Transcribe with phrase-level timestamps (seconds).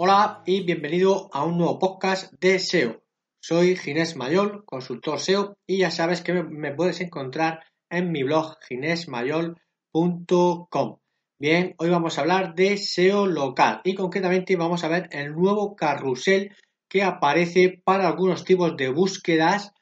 [0.00, 3.02] Hola y bienvenido a un nuevo podcast de SEO.
[3.40, 8.58] Soy Ginés Mayol, consultor SEO, y ya sabes que me puedes encontrar en mi blog
[8.68, 10.98] ginesmayol.com.
[11.40, 15.74] Bien, hoy vamos a hablar de SEO local y concretamente vamos a ver el nuevo
[15.74, 16.54] carrusel
[16.88, 19.72] que aparece para algunos tipos de búsquedas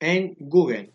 [0.00, 0.92] en Google.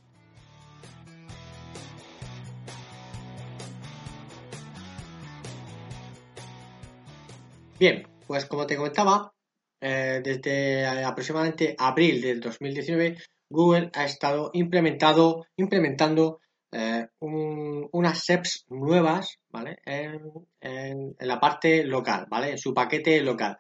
[7.80, 9.33] Bien, pues como te comentaba,
[9.80, 13.17] eh, desde aproximadamente abril del 2019,
[13.50, 16.39] Google ha estado implementado, implementando
[16.72, 19.38] eh, unas SEPs nuevas.
[19.86, 22.52] En, la parte local, ¿vale?
[22.52, 23.58] en su paquete local.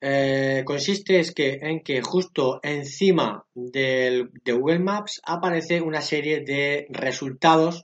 [0.00, 6.40] Eh, consiste es que, en que justo encima del, de Google Maps aparece una serie
[6.40, 7.82] de resultados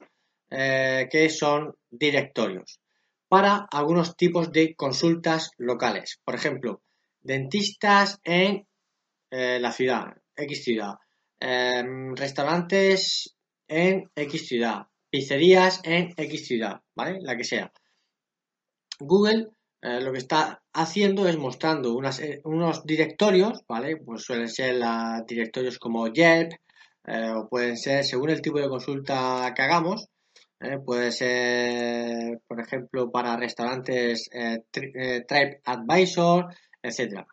[0.51, 2.81] que son directorios
[3.29, 6.21] para algunos tipos de consultas locales.
[6.25, 6.83] Por ejemplo,
[7.21, 8.67] dentistas en
[9.31, 10.95] eh, la ciudad, X ciudad,
[11.39, 13.37] em, restaurantes
[13.69, 17.19] en X ciudad, pizzerías en X ciudad, ¿vale?
[17.21, 17.71] La que sea.
[18.99, 19.49] Google
[19.83, 23.97] eh, lo que está haciendo es mostrando eh, unos directorios, ¿vale?
[23.99, 24.83] Pues suelen ser
[25.27, 26.53] directorios como Yelp,
[27.37, 30.09] o pueden ser, según el tipo de consulta que hagamos,
[30.61, 30.78] ¿eh?
[30.84, 36.47] puede ser, por ejemplo, para restaurantes eh, eh, Tribe Advisor,
[36.83, 37.27] etcétera.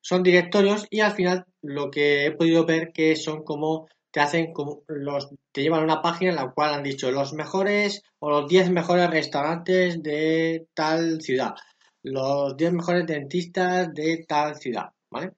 [0.00, 4.52] Son directorios y al final lo que he podido ver que son como te hacen
[4.52, 8.30] como los te llevan a una página en la cual han dicho los mejores o
[8.30, 11.54] los 10 mejores restaurantes de tal ciudad,
[12.02, 15.32] los 10 mejores dentistas de tal ciudad, ¿vale?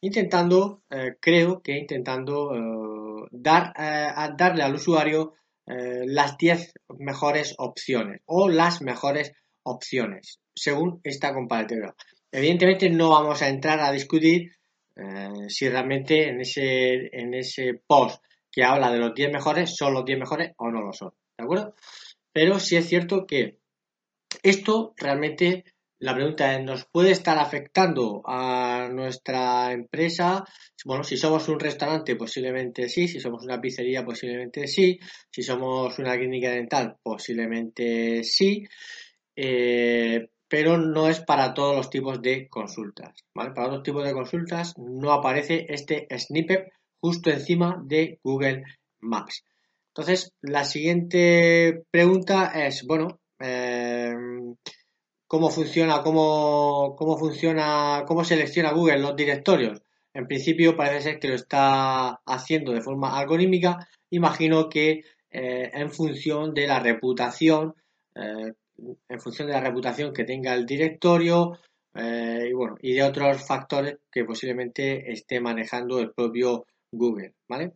[0.00, 0.82] Intentando,
[1.20, 3.72] creo que intentando dar,
[4.36, 5.34] darle al usuario
[5.66, 9.32] eh, las 10 mejores opciones o las mejores
[9.64, 11.94] opciones según esta comparativa.
[12.30, 14.52] Evidentemente no vamos a entrar a discutir
[14.96, 19.92] eh, si realmente en ese, en ese post que habla de los 10 mejores son
[19.92, 21.12] los 10 mejores o no lo son.
[21.36, 21.74] ¿De acuerdo?
[22.32, 23.58] Pero sí es cierto que
[24.42, 25.64] esto realmente
[25.98, 30.44] la pregunta es, ¿nos puede estar afectando a nuestra empresa?
[30.84, 33.08] Bueno, si somos un restaurante, posiblemente sí.
[33.08, 34.98] Si somos una pizzería, posiblemente sí.
[35.30, 38.66] Si somos una clínica dental, posiblemente sí.
[39.34, 43.24] Eh, pero no es para todos los tipos de consultas.
[43.32, 48.64] Para otros tipos de consultas no aparece este snippet justo encima de Google
[49.00, 49.44] Maps.
[49.88, 54.14] Entonces, la siguiente pregunta es, bueno, eh,
[55.26, 59.82] cómo funciona, cómo, cómo funciona, cómo selecciona Google los directorios.
[60.14, 63.88] En principio parece ser que lo está haciendo de forma algorítmica.
[64.10, 67.74] Imagino que eh, en función de la reputación,
[68.14, 68.52] eh,
[69.08, 71.58] en función de la reputación que tenga el directorio
[71.94, 77.72] eh, y bueno, y de otros factores que posiblemente esté manejando el propio Google, ¿vale?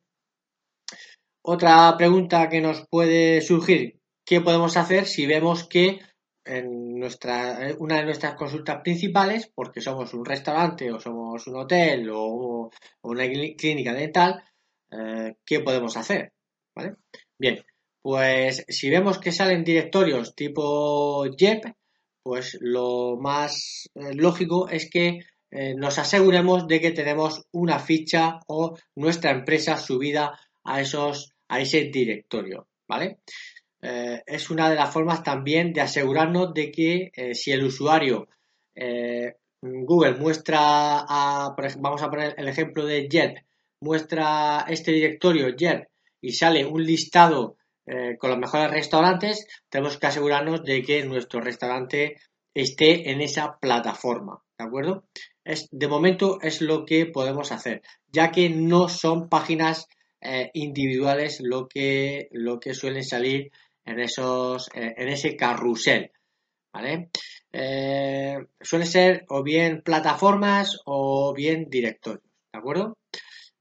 [1.43, 6.01] Otra pregunta que nos puede surgir, ¿qué podemos hacer si vemos que
[6.45, 11.57] en nuestra, eh, una de nuestras consultas principales, porque somos un restaurante o somos un
[11.57, 12.71] hotel o,
[13.03, 14.43] una clínica dental,
[14.91, 16.33] eh, ¿qué podemos hacer?
[17.39, 17.63] Bien,
[18.03, 21.65] pues si vemos que salen directorios tipo JEP,
[22.23, 25.21] pues lo más eh, lógico es que
[25.77, 31.91] nos aseguremos de que tenemos una ficha o nuestra empresa subida a esos a ese
[31.93, 33.19] directorio, ¿vale?
[33.83, 38.29] Eh, es una de las formas también de asegurarnos de que eh, si el usuario
[38.75, 40.59] eh, Google muestra,
[41.09, 43.39] a, vamos a poner el ejemplo de Yelp,
[43.81, 45.85] muestra este directorio Yelp
[46.21, 47.57] y sale un listado
[48.21, 52.19] con los mejores restaurantes, tenemos que asegurarnos de que nuestro restaurante
[52.55, 55.07] esté en esa plataforma, ¿de acuerdo?
[55.43, 59.89] Es, de momento es lo que podemos hacer, ya que no son páginas
[60.53, 63.51] individuales lo que, lo que suelen salir
[63.91, 66.13] en, esos, eh, en ese carrusel.
[66.73, 67.11] ¿Vale?
[67.53, 72.25] Eh, suele ser o bien plataformas o bien directorios.
[72.53, 72.97] ¿De acuerdo?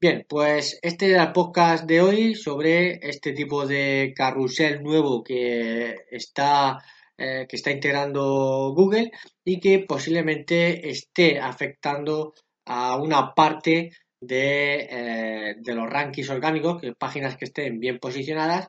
[0.00, 5.94] Bien, pues este era el podcast de hoy sobre este tipo de carrusel nuevo que
[6.10, 6.78] está,
[7.18, 9.10] eh, que está integrando Google
[9.44, 12.32] y que posiblemente esté afectando
[12.64, 13.90] a una parte
[14.20, 18.68] de, eh, de los rankings orgánicos, que páginas que estén bien posicionadas,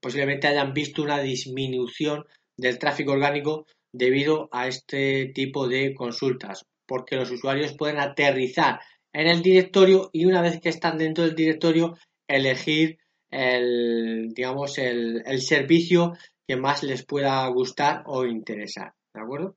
[0.00, 2.24] posiblemente hayan visto una disminución
[2.56, 8.80] del tráfico orgánico debido a este tipo de consultas, porque los usuarios pueden aterrizar
[9.12, 11.96] en el directorio y una vez que están dentro del directorio
[12.28, 12.98] elegir
[13.30, 16.12] el, digamos, el, servicio
[16.46, 18.92] que más les pueda gustar o interesar.
[19.14, 19.56] ¿De acuerdo?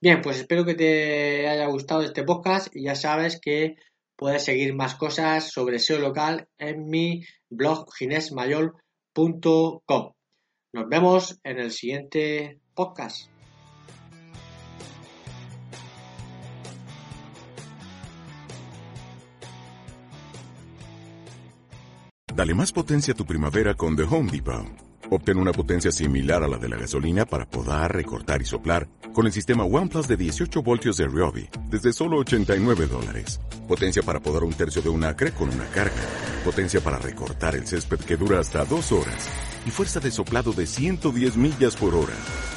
[0.00, 3.76] Bien, pues espero que te haya gustado este podcast y ya sabes que
[4.16, 8.80] puedes seguir más cosas sobre SEO local en mi blog ginesmayol.com.
[9.14, 13.28] Nos vemos en el siguiente podcast.
[22.34, 24.64] Dale más potencia a tu primavera con The Home Depot.
[25.10, 29.26] Obtén una potencia similar a la de la gasolina para podar, recortar y soplar con
[29.26, 33.38] el sistema OnePlus de 18 voltios de Ryobi desde solo 89 dólares.
[33.68, 36.31] Potencia para podar un tercio de un acre con una carga.
[36.42, 39.28] Potencia para recortar el césped que dura hasta dos horas.
[39.64, 42.16] Y fuerza de soplado de 110 millas por hora.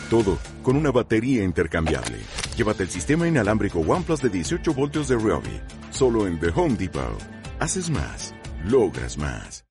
[0.09, 2.17] Todo con una batería intercambiable.
[2.57, 5.61] Llévate el sistema inalámbrico OnePlus de 18 voltios de Ryobi.
[5.91, 7.21] Solo en The Home Depot.
[7.59, 8.33] Haces más.
[8.65, 9.63] Logras más.